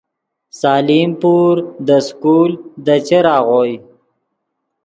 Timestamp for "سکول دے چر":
2.07-3.25